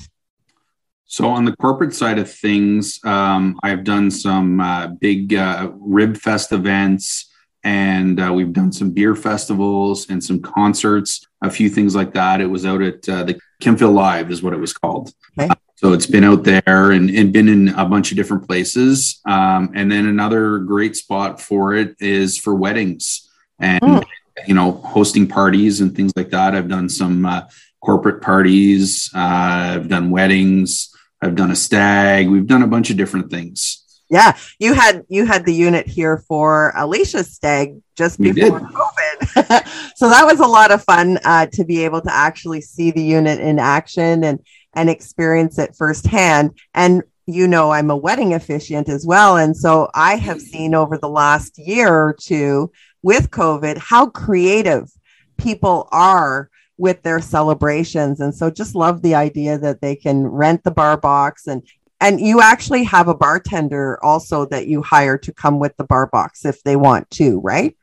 so 1.10 1.28
on 1.28 1.44
the 1.44 1.56
corporate 1.56 1.92
side 1.92 2.20
of 2.20 2.32
things, 2.32 3.00
um, 3.04 3.58
I've 3.64 3.82
done 3.82 4.12
some 4.12 4.60
uh, 4.60 4.86
big 4.86 5.34
uh, 5.34 5.72
Rib 5.74 6.16
Fest 6.16 6.52
events, 6.52 7.28
and 7.64 8.20
uh, 8.20 8.32
we've 8.32 8.52
done 8.52 8.70
some 8.70 8.92
beer 8.92 9.16
festivals 9.16 10.08
and 10.08 10.22
some 10.22 10.40
concerts, 10.40 11.26
a 11.42 11.50
few 11.50 11.68
things 11.68 11.96
like 11.96 12.14
that. 12.14 12.40
It 12.40 12.46
was 12.46 12.64
out 12.64 12.80
at 12.80 13.08
uh, 13.08 13.24
the 13.24 13.40
Kimphil 13.60 13.92
Live, 13.92 14.30
is 14.30 14.40
what 14.40 14.52
it 14.52 14.60
was 14.60 14.72
called. 14.72 15.12
Okay. 15.36 15.48
Uh, 15.48 15.54
so 15.74 15.92
it's 15.94 16.06
been 16.06 16.22
out 16.22 16.44
there 16.44 16.92
and, 16.92 17.10
and, 17.10 17.32
been 17.32 17.48
in 17.48 17.70
a 17.70 17.86
bunch 17.86 18.12
of 18.12 18.16
different 18.16 18.46
places. 18.46 19.20
Um, 19.26 19.72
and 19.74 19.90
then 19.90 20.06
another 20.06 20.58
great 20.58 20.94
spot 20.94 21.40
for 21.40 21.74
it 21.74 21.96
is 21.98 22.38
for 22.38 22.54
weddings 22.54 23.28
and 23.58 23.80
mm. 23.80 24.04
you 24.46 24.54
know 24.54 24.72
hosting 24.72 25.26
parties 25.26 25.80
and 25.80 25.96
things 25.96 26.12
like 26.14 26.30
that. 26.30 26.54
I've 26.54 26.68
done 26.68 26.88
some 26.88 27.26
uh, 27.26 27.48
corporate 27.80 28.22
parties. 28.22 29.10
I've 29.12 29.88
done 29.88 30.10
weddings. 30.10 30.94
I've 31.22 31.34
done 31.34 31.50
a 31.50 31.56
stag. 31.56 32.28
We've 32.28 32.46
done 32.46 32.62
a 32.62 32.66
bunch 32.66 32.90
of 32.90 32.96
different 32.96 33.30
things. 33.30 33.84
Yeah, 34.08 34.36
you 34.58 34.74
had 34.74 35.04
you 35.08 35.24
had 35.24 35.46
the 35.46 35.54
unit 35.54 35.86
here 35.86 36.18
for 36.26 36.72
Alicia's 36.76 37.32
stag 37.32 37.80
just 37.96 38.20
before 38.20 38.60
COVID, 38.60 39.92
so 39.96 40.08
that 40.08 40.24
was 40.24 40.40
a 40.40 40.46
lot 40.46 40.72
of 40.72 40.82
fun 40.82 41.20
uh, 41.24 41.46
to 41.52 41.64
be 41.64 41.84
able 41.84 42.00
to 42.00 42.12
actually 42.12 42.60
see 42.60 42.90
the 42.90 43.02
unit 43.02 43.38
in 43.38 43.60
action 43.60 44.24
and 44.24 44.40
and 44.74 44.90
experience 44.90 45.58
it 45.58 45.76
firsthand. 45.76 46.58
And 46.74 47.04
you 47.26 47.46
know 47.46 47.70
I'm 47.70 47.90
a 47.90 47.96
wedding 47.96 48.34
officiant 48.34 48.88
as 48.88 49.06
well. 49.06 49.36
And 49.36 49.56
so 49.56 49.88
I 49.94 50.16
have 50.16 50.40
seen 50.40 50.74
over 50.74 50.98
the 50.98 51.08
last 51.08 51.56
year 51.58 51.94
or 51.94 52.12
two 52.12 52.72
with 53.02 53.30
COVID 53.30 53.78
how 53.78 54.06
creative 54.06 54.90
people 55.38 55.88
are 55.92 56.49
with 56.80 57.02
their 57.02 57.20
celebrations. 57.20 58.20
And 58.20 58.34
so 58.34 58.50
just 58.50 58.74
love 58.74 59.02
the 59.02 59.14
idea 59.14 59.58
that 59.58 59.80
they 59.80 59.94
can 59.94 60.26
rent 60.26 60.64
the 60.64 60.70
bar 60.70 60.96
box 60.96 61.46
and 61.46 61.62
and 62.02 62.18
you 62.18 62.40
actually 62.40 62.84
have 62.84 63.08
a 63.08 63.14
bartender 63.14 64.02
also 64.02 64.46
that 64.46 64.66
you 64.66 64.82
hire 64.82 65.18
to 65.18 65.34
come 65.34 65.58
with 65.58 65.76
the 65.76 65.84
bar 65.84 66.06
box 66.06 66.46
if 66.46 66.62
they 66.62 66.74
want 66.74 67.10
to, 67.10 67.40
right? 67.40 67.76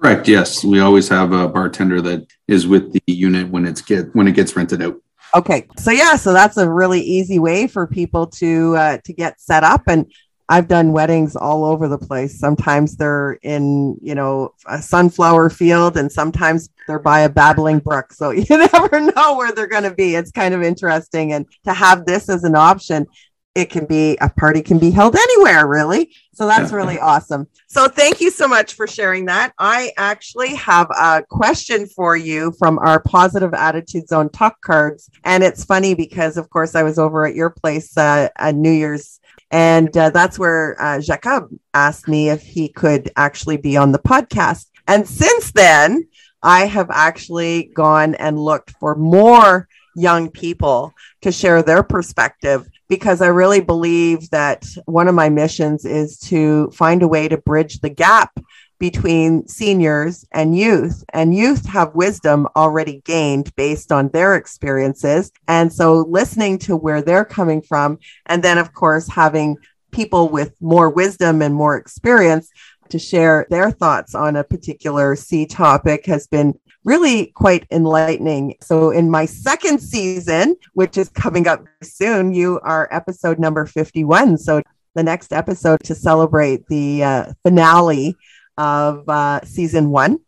Correct. 0.00 0.28
Yes, 0.28 0.64
we 0.64 0.78
always 0.78 1.08
have 1.08 1.32
a 1.32 1.48
bartender 1.48 2.00
that 2.02 2.26
is 2.46 2.68
with 2.68 2.92
the 2.92 3.02
unit 3.06 3.48
when 3.48 3.66
it's 3.66 3.80
get 3.80 4.14
when 4.14 4.28
it 4.28 4.36
gets 4.36 4.54
rented 4.54 4.80
out. 4.80 5.00
Okay, 5.34 5.66
so 5.76 5.90
yeah, 5.90 6.14
so 6.14 6.32
that's 6.32 6.56
a 6.56 6.70
really 6.70 7.00
easy 7.00 7.40
way 7.40 7.66
for 7.66 7.88
people 7.88 8.28
to 8.28 8.76
uh, 8.76 8.98
to 9.04 9.12
get 9.12 9.40
set 9.40 9.64
up, 9.64 9.82
and 9.88 10.12
I've 10.48 10.68
done 10.68 10.92
weddings 10.92 11.36
all 11.36 11.64
over 11.64 11.88
the 11.88 11.98
place. 11.98 12.38
Sometimes 12.38 12.96
they're 12.96 13.38
in 13.42 13.96
you 14.02 14.14
know 14.14 14.54
a 14.66 14.80
sunflower 14.80 15.50
field, 15.50 15.96
and 15.96 16.10
sometimes 16.10 16.68
they're 16.86 16.98
by 16.98 17.20
a 17.20 17.28
babbling 17.28 17.78
brook. 17.78 18.12
So 18.12 18.30
you 18.30 18.44
never 18.48 19.00
know 19.00 19.36
where 19.36 19.52
they're 19.52 19.66
going 19.66 19.84
to 19.84 19.94
be. 19.94 20.14
It's 20.14 20.30
kind 20.30 20.54
of 20.54 20.62
interesting, 20.62 21.32
and 21.32 21.46
to 21.64 21.72
have 21.72 22.06
this 22.06 22.28
as 22.28 22.44
an 22.44 22.56
option 22.56 23.06
it 23.54 23.70
can 23.70 23.84
be 23.86 24.16
a 24.20 24.28
party 24.28 24.60
can 24.60 24.78
be 24.78 24.90
held 24.90 25.14
anywhere 25.14 25.66
really 25.66 26.12
so 26.32 26.46
that's 26.46 26.72
really 26.72 26.98
awesome 26.98 27.46
so 27.68 27.86
thank 27.86 28.20
you 28.20 28.30
so 28.30 28.48
much 28.48 28.74
for 28.74 28.86
sharing 28.86 29.26
that 29.26 29.52
i 29.58 29.92
actually 29.96 30.54
have 30.54 30.88
a 30.90 31.22
question 31.28 31.86
for 31.86 32.16
you 32.16 32.52
from 32.58 32.78
our 32.80 33.00
positive 33.00 33.54
attitude 33.54 34.08
zone 34.08 34.28
talk 34.30 34.60
cards 34.60 35.08
and 35.24 35.44
it's 35.44 35.64
funny 35.64 35.94
because 35.94 36.36
of 36.36 36.50
course 36.50 36.74
i 36.74 36.82
was 36.82 36.98
over 36.98 37.26
at 37.26 37.34
your 37.34 37.50
place 37.50 37.96
uh, 37.96 38.28
at 38.36 38.54
new 38.54 38.72
year's 38.72 39.20
and 39.54 39.96
uh, 39.96 40.10
that's 40.10 40.38
where 40.38 40.76
uh, 40.82 41.00
jacob 41.00 41.48
asked 41.72 42.08
me 42.08 42.28
if 42.28 42.42
he 42.42 42.68
could 42.68 43.10
actually 43.16 43.56
be 43.56 43.76
on 43.76 43.92
the 43.92 43.98
podcast. 43.98 44.66
And 44.88 45.08
since 45.08 45.52
then 45.52 46.08
i 46.42 46.66
have 46.66 46.90
actually 46.90 47.70
gone 47.74 48.14
and 48.16 48.38
looked 48.38 48.70
for 48.80 48.94
more 48.96 49.68
young 49.96 50.28
people 50.30 50.92
to 51.22 51.30
share 51.30 51.62
their 51.62 51.82
perspective 51.82 52.68
because 52.88 53.22
I 53.22 53.28
really 53.28 53.60
believe 53.60 54.28
that 54.30 54.66
one 54.84 55.08
of 55.08 55.14
my 55.14 55.28
missions 55.28 55.84
is 55.84 56.18
to 56.30 56.70
find 56.70 57.02
a 57.02 57.08
way 57.08 57.28
to 57.28 57.38
bridge 57.38 57.80
the 57.80 57.88
gap 57.88 58.38
between 58.78 59.46
seniors 59.46 60.24
and 60.32 60.56
youth. 60.56 61.04
And 61.12 61.34
youth 61.34 61.66
have 61.66 61.94
wisdom 61.94 62.48
already 62.56 63.02
gained 63.04 63.54
based 63.56 63.92
on 63.92 64.08
their 64.08 64.34
experiences. 64.34 65.32
And 65.48 65.72
so 65.72 66.06
listening 66.08 66.58
to 66.60 66.76
where 66.76 67.02
they're 67.02 67.24
coming 67.24 67.62
from, 67.62 67.98
and 68.26 68.42
then, 68.42 68.58
of 68.58 68.72
course, 68.72 69.08
having 69.08 69.56
people 69.90 70.28
with 70.28 70.60
more 70.60 70.90
wisdom 70.90 71.40
and 71.40 71.54
more 71.54 71.76
experience 71.76 72.50
to 72.88 72.98
share 72.98 73.46
their 73.48 73.70
thoughts 73.70 74.14
on 74.14 74.36
a 74.36 74.44
particular 74.44 75.16
C 75.16 75.46
topic 75.46 76.06
has 76.06 76.26
been 76.26 76.58
really 76.84 77.26
quite 77.28 77.66
enlightening. 77.70 78.56
So, 78.60 78.90
in 78.90 79.10
my 79.10 79.24
second 79.24 79.80
season, 79.80 80.56
which 80.74 80.98
is 80.98 81.08
coming 81.08 81.46
up 81.46 81.64
soon, 81.82 82.34
you 82.34 82.60
are 82.60 82.88
episode 82.90 83.38
number 83.38 83.66
51. 83.66 84.38
So, 84.38 84.62
the 84.94 85.02
next 85.02 85.32
episode 85.32 85.82
to 85.84 85.94
celebrate 85.94 86.66
the 86.68 87.02
uh, 87.02 87.32
finale 87.42 88.16
of 88.56 89.08
uh, 89.08 89.40
season 89.44 89.90
one. 89.90 90.18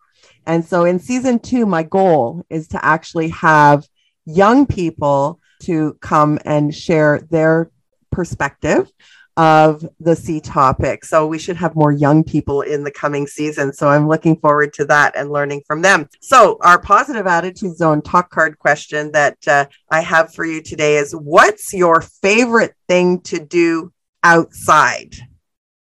And 0.47 0.65
so, 0.65 0.85
in 0.85 0.99
season 0.99 1.39
two, 1.39 1.67
my 1.67 1.83
goal 1.83 2.45
is 2.49 2.69
to 2.69 2.85
actually 2.85 3.29
have 3.31 3.87
young 4.25 4.67
people 4.67 5.41
to 5.63 5.95
come 6.01 6.39
and 6.45 6.75
share 6.75 7.21
their 7.31 7.71
perspective 8.11 8.91
of 9.37 9.87
the 10.01 10.17
C 10.17 10.41
topic. 10.41 11.05
So 11.05 11.27
we 11.27 11.39
should 11.39 11.57
have 11.57 11.75
more 11.75 11.93
young 11.93 12.25
people 12.25 12.63
in 12.63 12.85
the 12.85 12.91
coming 12.91 13.27
season. 13.27 13.73
So 13.73 13.89
I'm 13.89 14.09
looking 14.09 14.37
forward 14.37 14.73
to 14.75 14.87
that 14.87 15.15
and 15.15 15.31
learning 15.31 15.63
from 15.67 15.83
them. 15.83 16.09
So 16.21 16.57
our 16.63 16.81
positive 16.81 17.27
attitude 17.27 17.77
zone 17.77 18.01
talk 18.01 18.31
card 18.31 18.59
question 18.59 19.13
that 19.13 19.37
uh, 19.47 19.67
I 19.91 20.01
have 20.01 20.33
for 20.33 20.45
you 20.45 20.63
today 20.63 20.97
is 20.97 21.15
what's 21.15 21.75
your 21.75 22.01
favorite 22.01 22.75
thing 22.89 23.21
to 23.23 23.39
do 23.39 23.93
outside? 24.23 25.15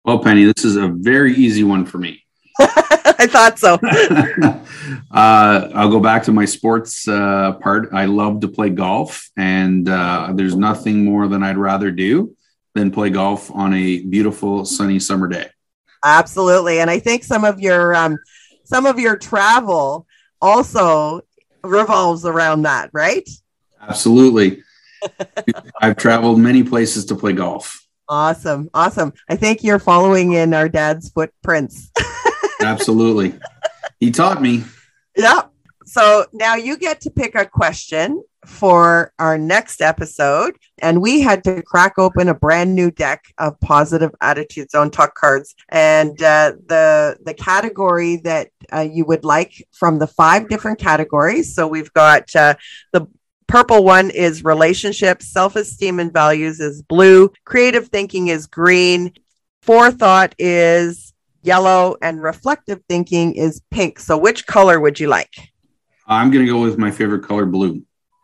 Well, 0.04 0.18
Penny, 0.18 0.44
this 0.44 0.64
is 0.64 0.76
a 0.76 0.88
very 0.88 1.34
easy 1.34 1.64
one 1.64 1.86
for 1.86 1.98
me. 1.98 2.23
I 2.61 3.26
thought 3.26 3.58
so. 3.58 3.75
uh, 5.11 5.70
I'll 5.75 5.90
go 5.90 6.00
back 6.00 6.23
to 6.25 6.32
my 6.32 6.44
sports 6.44 7.08
uh, 7.08 7.52
part. 7.54 7.88
I 7.92 8.04
love 8.04 8.40
to 8.40 8.49
play 8.49 8.70
golf, 8.70 9.30
and 9.37 9.88
uh, 9.88 10.32
there's 10.34 10.54
nothing 10.54 11.04
more 11.04 11.26
than 11.28 11.42
I'd 11.42 11.56
rather 11.56 11.90
do 11.90 12.37
than 12.75 12.90
play 12.90 13.11
golf 13.11 13.50
on 13.50 13.73
a 13.75 14.00
beautiful 14.02 14.64
sunny 14.64 14.99
summer 14.99 15.28
day. 15.28 15.49
Absolutely, 16.04 16.80
and 16.80 16.90
I 16.90 16.99
think 16.99 17.25
some 17.25 17.44
of 17.44 17.61
your 17.61 17.94
um, 17.94 18.18
some 18.64 18.87
of 18.87 18.99
your 18.99 19.16
travel 19.16 20.06
also 20.40 21.23
revolves 21.62 22.25
around 22.25 22.62
that, 22.62 22.90
right? 22.92 23.28
Absolutely. 23.80 24.62
I've 25.80 25.96
traveled 25.96 26.38
many 26.38 26.62
places 26.62 27.04
to 27.06 27.14
play 27.14 27.32
golf. 27.32 27.84
Awesome. 28.08 28.68
Awesome. 28.75 29.12
I 29.28 29.37
think 29.37 29.62
you're 29.62 29.78
following 29.78 30.32
in 30.32 30.52
our 30.52 30.68
dad's 30.68 31.08
footprints. 31.11 31.90
Absolutely. 32.61 33.38
He 34.00 34.11
taught 34.11 34.40
me. 34.40 34.64
Yeah. 35.16 35.42
So 35.87 36.26
now 36.32 36.56
you 36.56 36.76
get 36.76 37.00
to 37.02 37.11
pick 37.11 37.34
a 37.34 37.44
question 37.46 38.23
for 38.46 39.12
our 39.18 39.38
next 39.38 39.80
episode. 39.80 40.56
And 40.78 41.00
we 41.00 41.20
had 41.20 41.44
to 41.44 41.62
crack 41.62 41.99
open 41.99 42.28
a 42.28 42.34
brand 42.34 42.75
new 42.75 42.90
deck 42.90 43.25
of 43.38 43.58
positive 43.61 44.11
attitude 44.20 44.70
zone 44.70 44.90
talk 44.90 45.14
cards. 45.14 45.54
And 45.68 46.20
uh, 46.23 46.52
the, 46.66 47.16
the 47.25 47.34
category 47.34 48.16
that 48.16 48.50
uh, 48.73 48.80
you 48.80 49.04
would 49.06 49.25
like 49.25 49.66
from 49.73 49.99
the 49.99 50.06
five 50.06 50.49
different 50.49 50.78
categories. 50.78 51.54
So 51.54 51.66
we've 51.66 51.92
got 51.92 52.34
uh, 52.34 52.54
the 52.92 53.06
purple 53.46 53.84
one 53.84 54.11
is 54.11 54.44
relationships, 54.44 55.28
self 55.28 55.56
esteem 55.56 56.00
and 56.00 56.12
values 56.12 56.61
is 56.61 56.82
blue, 56.82 57.30
creative 57.44 57.88
thinking 57.88 58.28
is 58.28 58.46
green, 58.46 59.12
forethought 59.62 60.34
is 60.38 61.13
yellow, 61.44 61.96
and 62.02 62.22
reflective 62.22 62.80
thinking 62.88 63.34
is 63.34 63.60
pink. 63.70 63.98
So 63.98 64.16
which 64.16 64.46
color 64.46 64.80
would 64.80 64.98
you 64.98 65.08
like? 65.08 65.34
I'm 66.06 66.30
going 66.30 66.44
to 66.44 66.52
go 66.52 66.60
with 66.60 66.78
my 66.78 66.90
favorite 66.90 67.24
color, 67.24 67.46
blue. 67.46 67.82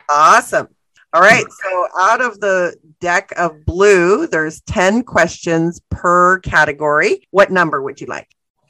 Awesome. 0.09 0.69
All 1.13 1.23
right. 1.23 1.45
So 1.63 1.87
out 1.99 2.21
of 2.21 2.41
the 2.41 2.77
deck 3.01 3.33
of 3.37 3.65
blue, 3.65 4.27
there's 4.27 4.61
10 4.63 5.03
questions 5.05 5.81
per 5.91 6.39
category. 6.41 7.27
What 7.31 7.51
number 7.51 7.83
would 7.83 8.01
you 8.01 8.07
like? 8.07 8.29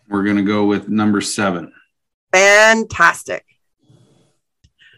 We're 0.09 0.25
going 0.25 0.37
to 0.37 0.42
go 0.42 0.64
with 0.64 0.88
number 0.88 1.21
seven. 1.21 1.73
Fantastic. 2.33 3.45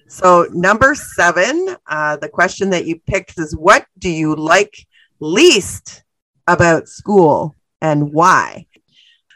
So, 0.09 0.47
number 0.53 0.95
seven, 0.95 1.75
uh, 1.87 2.19
the 2.19 2.29
question 2.29 2.69
that 2.71 2.85
you 2.85 3.01
picked 3.07 3.39
is 3.39 3.57
What 3.57 3.87
do 3.99 4.11
you 4.11 4.37
like 4.37 4.87
least 5.21 6.05
about 6.47 6.87
school 6.87 7.57
and 7.81 8.13
why? 8.13 8.67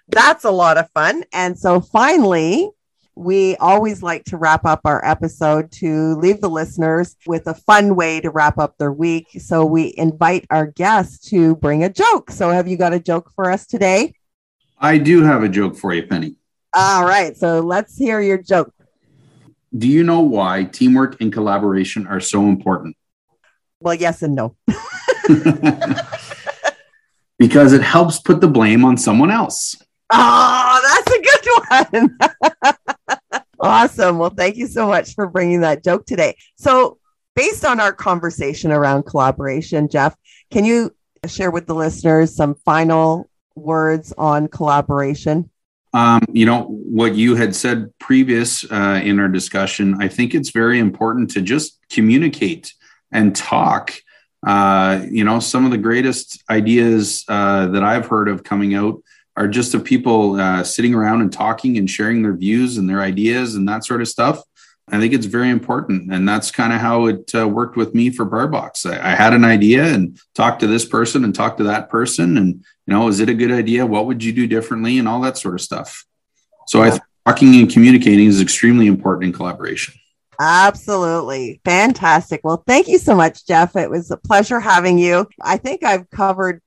That's 0.08 0.44
a 0.44 0.50
lot 0.50 0.78
of 0.78 0.90
fun. 0.90 1.24
And 1.32 1.58
so, 1.58 1.80
finally, 1.80 2.70
we 3.16 3.56
always 3.56 4.02
like 4.02 4.24
to 4.24 4.36
wrap 4.36 4.66
up 4.66 4.82
our 4.84 5.02
episode 5.04 5.72
to 5.72 6.14
leave 6.16 6.42
the 6.42 6.50
listeners 6.50 7.16
with 7.26 7.46
a 7.46 7.54
fun 7.54 7.96
way 7.96 8.20
to 8.20 8.30
wrap 8.30 8.58
up 8.58 8.76
their 8.76 8.92
week. 8.92 9.28
So 9.38 9.64
we 9.64 9.94
invite 9.96 10.46
our 10.50 10.66
guests 10.66 11.30
to 11.30 11.56
bring 11.56 11.82
a 11.82 11.88
joke. 11.88 12.30
So 12.30 12.50
have 12.50 12.68
you 12.68 12.76
got 12.76 12.92
a 12.92 13.00
joke 13.00 13.32
for 13.34 13.50
us 13.50 13.66
today? 13.66 14.12
I 14.78 14.98
do 14.98 15.22
have 15.22 15.42
a 15.42 15.48
joke 15.48 15.76
for 15.76 15.94
you, 15.94 16.06
Penny. 16.06 16.36
All 16.74 17.06
right. 17.06 17.34
So 17.34 17.60
let's 17.60 17.96
hear 17.96 18.20
your 18.20 18.36
joke. 18.36 18.74
Do 19.76 19.88
you 19.88 20.04
know 20.04 20.20
why 20.20 20.64
teamwork 20.64 21.18
and 21.20 21.32
collaboration 21.32 22.06
are 22.06 22.20
so 22.20 22.42
important? 22.42 22.96
Well, 23.80 23.94
yes 23.94 24.22
and 24.22 24.34
no. 24.34 24.56
because 27.38 27.72
it 27.72 27.82
helps 27.82 28.20
put 28.20 28.42
the 28.42 28.48
blame 28.48 28.84
on 28.84 28.98
someone 28.98 29.30
else. 29.30 29.74
Oh, 30.10 31.02
that's 31.04 31.16
a 31.16 31.22
good 31.22 32.08
one. 32.68 33.34
awesome. 33.60 34.18
Well, 34.18 34.30
thank 34.30 34.56
you 34.56 34.66
so 34.66 34.86
much 34.86 35.14
for 35.14 35.26
bringing 35.26 35.60
that 35.60 35.82
joke 35.82 36.06
today. 36.06 36.36
So, 36.56 36.98
based 37.34 37.64
on 37.64 37.80
our 37.80 37.92
conversation 37.92 38.72
around 38.72 39.04
collaboration, 39.04 39.88
Geoff, 39.88 40.16
can 40.50 40.64
you 40.64 40.94
share 41.26 41.50
with 41.50 41.66
the 41.66 41.74
listeners 41.74 42.34
some 42.34 42.54
final 42.64 43.28
words 43.54 44.12
on 44.16 44.48
collaboration? 44.48 45.50
Um, 45.92 46.22
you 46.30 46.46
know, 46.46 46.64
what 46.64 47.14
you 47.14 47.36
had 47.36 47.54
said 47.54 47.90
previous 47.98 48.70
uh, 48.70 49.00
in 49.02 49.18
our 49.18 49.28
discussion, 49.28 49.96
I 50.00 50.08
think 50.08 50.34
it's 50.34 50.50
very 50.50 50.78
important 50.78 51.30
to 51.32 51.40
just 51.40 51.78
communicate 51.90 52.74
and 53.12 53.34
talk. 53.34 53.94
Uh, 54.46 55.04
you 55.10 55.24
know, 55.24 55.40
some 55.40 55.64
of 55.64 55.70
the 55.70 55.78
greatest 55.78 56.44
ideas 56.50 57.24
uh, 57.28 57.66
that 57.68 57.82
I've 57.82 58.06
heard 58.06 58.28
of 58.28 58.44
coming 58.44 58.74
out 58.74 59.02
are 59.36 59.48
just 59.48 59.74
of 59.74 59.84
people 59.84 60.40
uh, 60.40 60.64
sitting 60.64 60.94
around 60.94 61.20
and 61.20 61.32
talking 61.32 61.76
and 61.76 61.90
sharing 61.90 62.22
their 62.22 62.34
views 62.34 62.78
and 62.78 62.88
their 62.88 63.02
ideas 63.02 63.54
and 63.54 63.68
that 63.68 63.84
sort 63.84 64.00
of 64.00 64.08
stuff. 64.08 64.42
I 64.88 65.00
think 65.00 65.12
it's 65.12 65.26
very 65.26 65.50
important. 65.50 66.12
And 66.12 66.28
that's 66.28 66.50
kind 66.50 66.72
of 66.72 66.80
how 66.80 67.06
it 67.06 67.34
uh, 67.34 67.46
worked 67.48 67.76
with 67.76 67.94
me 67.94 68.10
for 68.10 68.24
BarBox. 68.24 68.90
I, 68.90 69.12
I, 69.12 69.14
had 69.16 69.32
an 69.32 69.44
idea 69.44 69.84
and 69.84 70.18
talked 70.34 70.60
to 70.60 70.68
this 70.68 70.84
person 70.84 71.24
and 71.24 71.34
talked 71.34 71.58
to 71.58 71.64
that 71.64 71.88
person. 71.88 72.36
And, 72.36 72.64
you 72.86 72.94
know, 72.94 73.08
is 73.08 73.18
it 73.18 73.28
a 73.28 73.34
good 73.34 73.50
idea? 73.50 73.84
What 73.84 74.06
would 74.06 74.22
you 74.22 74.32
do 74.32 74.46
differently? 74.46 74.98
And 74.98 75.08
all 75.08 75.20
that 75.22 75.38
sort 75.38 75.54
of 75.54 75.60
stuff. 75.60 76.06
So 76.68 76.82
I 76.82 76.90
think 76.90 77.02
talking 77.24 77.56
and 77.56 77.70
communicating 77.70 78.26
is 78.26 78.40
extremely 78.40 78.86
important 78.86 79.24
in 79.24 79.32
collaboration. 79.32 79.94
Absolutely. 80.38 81.60
Fantastic. 81.64 82.42
Well, 82.44 82.62
thank 82.66 82.88
you 82.88 82.98
so 82.98 83.14
much, 83.16 83.46
Geoff. 83.46 83.74
It 83.74 83.90
was 83.90 84.10
a 84.10 84.16
pleasure 84.16 84.60
having 84.60 84.98
you. 84.98 85.26
I 85.42 85.56
think 85.56 85.82
I've 85.82 86.08
covered 86.10 86.62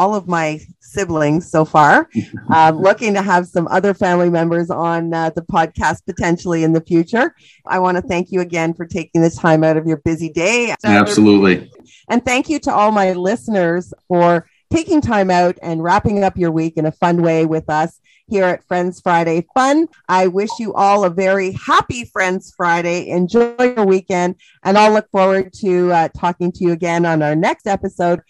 all 0.00 0.14
of 0.14 0.26
my 0.26 0.58
siblings 0.80 1.50
so 1.50 1.64
far. 1.64 2.08
Uh, 2.52 2.72
looking 2.74 3.14
to 3.14 3.22
have 3.22 3.46
some 3.46 3.68
other 3.68 3.94
family 3.94 4.28
members 4.28 4.70
on 4.70 5.14
uh, 5.14 5.30
the 5.30 5.42
podcast 5.42 6.04
potentially 6.04 6.64
in 6.64 6.72
the 6.72 6.80
future. 6.80 7.32
I 7.64 7.78
want 7.78 7.96
to 7.96 8.02
thank 8.02 8.32
you 8.32 8.40
again 8.40 8.74
for 8.74 8.86
taking 8.86 9.22
the 9.22 9.30
time 9.30 9.62
out 9.62 9.76
of 9.76 9.86
your 9.86 9.98
busy 9.98 10.30
day. 10.30 10.74
Absolutely. 10.84 11.70
And 12.08 12.24
thank 12.24 12.48
you 12.48 12.58
to 12.60 12.72
all 12.72 12.90
my 12.90 13.12
listeners 13.12 13.94
for 14.08 14.46
taking 14.72 15.00
time 15.00 15.30
out 15.30 15.58
and 15.62 15.82
wrapping 15.82 16.24
up 16.24 16.36
your 16.36 16.50
week 16.50 16.76
in 16.76 16.86
a 16.86 16.92
fun 16.92 17.22
way 17.22 17.46
with 17.46 17.70
us 17.70 18.00
here 18.30 18.44
at 18.44 18.64
Friends 18.64 19.00
Friday 19.00 19.46
Fun. 19.54 19.88
I 20.08 20.28
wish 20.28 20.50
you 20.58 20.72
all 20.72 21.04
a 21.04 21.10
very 21.10 21.52
happy 21.52 22.04
Friends 22.04 22.54
Friday. 22.56 23.08
Enjoy 23.08 23.54
your 23.58 23.84
weekend, 23.84 24.36
and 24.62 24.78
I'll 24.78 24.92
look 24.92 25.10
forward 25.10 25.52
to 25.60 25.92
uh, 25.92 26.08
talking 26.16 26.52
to 26.52 26.64
you 26.64 26.72
again 26.72 27.04
on 27.04 27.22
our 27.22 27.34
next 27.34 27.66
episode. 27.66 28.22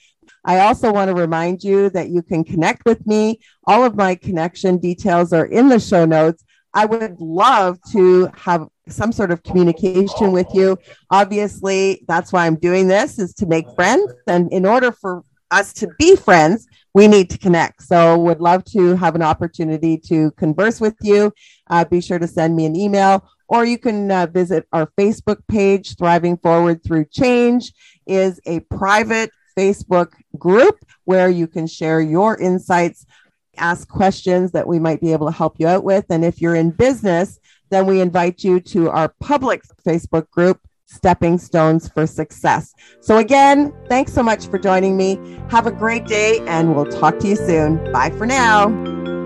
I 0.45 0.61
also 0.61 0.93
want 0.93 1.09
to 1.09 1.15
remind 1.15 1.63
you 1.63 1.91
that 1.91 2.11
you 2.11 2.23
can 2.23 2.45
connect 2.45 2.85
with 2.87 3.07
me. 3.07 3.41
All 3.67 3.85
of 3.85 3.97
my 3.97 4.15
connection 4.15 4.79
details 4.79 5.33
are 5.33 5.47
in 5.47 5.69
the 5.69 5.81
show 5.81 6.05
notes. 6.05 6.45
I 6.73 6.87
would 6.87 7.21
love 7.21 7.79
to 7.93 8.31
have 8.37 8.69
some 8.89 9.13
sort 9.13 9.31
of 9.31 9.43
communication 9.43 10.33
with 10.33 10.47
you. 10.55 10.79
Obviously, 11.11 12.05
that's 12.09 12.33
why 12.33 12.47
I'm 12.47 12.57
doing 12.57 12.89
this 12.89 13.19
is 13.19 13.35
to 13.35 13.47
make 13.47 13.67
friends. 13.75 14.13
And 14.27 14.53
in 14.53 14.65
order 14.65 14.93
for 14.93 15.25
us 15.51 15.73
to 15.75 15.89
be 15.99 16.17
friends, 16.17 16.67
we 16.95 17.09
need 17.09 17.31
to 17.31 17.39
connect. 17.39 17.83
So 17.83 18.19
would 18.19 18.41
love 18.41 18.65
to 18.67 18.95
have 18.97 19.15
an 19.15 19.23
opportunity 19.23 19.99
to 20.07 20.31
converse 20.33 20.81
with 20.81 20.95
you. 21.03 21.33
Uh, 21.69 21.85
be 21.85 22.01
sure 22.01 22.19
to 22.19 22.27
send 22.27 22.57
me 22.57 22.67
an 22.67 22.77
email 22.77 23.25
or 23.51 23.65
you 23.65 23.79
can 23.79 24.11
uh, 24.11 24.27
visit 24.27 24.67
our 24.73 24.87
Facebook 24.99 25.39
page. 25.49 25.97
Thriving 25.97 26.37
Forward 26.39 26.83
Through 26.85 27.07
Change 27.07 27.73
is 28.07 28.41
a 28.47 28.61
private 28.61 29.31
Facebook 29.57 30.12
group 30.38 30.85
where 31.04 31.28
you 31.28 31.47
can 31.47 31.66
share 31.66 32.00
your 32.00 32.38
insights, 32.38 33.07
ask 33.57 33.88
questions 33.88 34.52
that 34.52 34.66
we 34.66 34.78
might 34.78 35.00
be 35.00 35.12
able 35.12 35.26
to 35.26 35.33
help 35.33 35.57
you 35.59 35.66
out 35.66 35.85
with. 35.85 36.07
And 36.11 36.25
if 36.25 36.40
you're 36.40 36.54
in 36.54 36.71
business, 36.71 37.38
then 37.71 37.87
we 37.87 38.00
invite 38.00 38.42
you 38.42 38.61
to 38.61 38.90
our 38.90 39.09
public 39.21 39.62
Facebook 39.87 40.28
group 40.30 40.61
stepping 40.87 41.38
stones 41.38 41.88
for 41.88 42.07
success. 42.07 42.75
So, 43.00 43.19
again, 43.19 43.73
thanks 43.88 44.12
so 44.12 44.23
much 44.23 44.49
for 44.49 44.59
joining 44.59 44.97
me. 44.97 45.19
Have 45.49 45.66
a 45.66 45.73
great 45.73 46.07
day, 46.07 46.40
and 46.47 46.75
we'll 46.75 46.87
talk 46.87 47.19
to 47.21 47.28
you 47.28 47.37
soon. 47.37 47.92
Bye 47.92 48.11
for 48.11 48.26
now. 48.26 48.69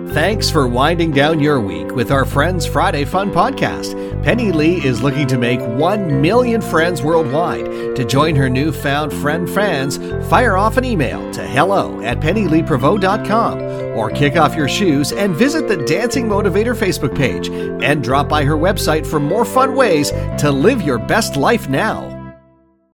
Thanks 0.09 0.51
for 0.51 0.69
winding 0.69 1.13
down 1.13 1.41
your 1.41 1.61
week 1.61 1.95
with 1.95 2.13
our 2.13 2.27
Friends 2.27 2.67
Friday 2.67 3.05
Fun 3.05 3.33
podcast. 3.33 4.14
Penny 4.25 4.53
Lee 4.53 4.83
is 4.83 5.03
looking 5.03 5.27
to 5.27 5.37
make 5.37 5.61
1 5.61 6.23
million 6.23 6.63
friends 6.63 7.03
worldwide. 7.03 7.95
To 7.95 8.05
join 8.07 8.35
her 8.37 8.49
newfound 8.49 9.13
friend 9.13 9.49
fans, 9.49 9.99
fire 10.31 10.57
off 10.57 10.79
an 10.79 10.85
email 10.87 11.31
to 11.33 11.47
hello 11.47 12.01
at 12.01 12.21
pennyleeprevost.com 12.21 13.61
or 13.95 14.09
kick 14.09 14.37
off 14.37 14.57
your 14.57 14.67
shoes 14.67 15.13
and 15.13 15.37
visit 15.37 15.69
the 15.69 15.77
Dancing 15.77 16.27
Motivator 16.27 16.75
Facebook 16.75 17.15
page 17.15 17.51
and 17.85 18.03
drop 18.03 18.27
by 18.27 18.45
her 18.45 18.57
website 18.57 19.07
for 19.07 19.21
more 19.21 19.45
fun 19.45 19.77
ways 19.77 20.11
to 20.39 20.51
live 20.51 20.81
your 20.81 20.99
best 20.99 21.37
life 21.37 21.69
now. 21.69 22.14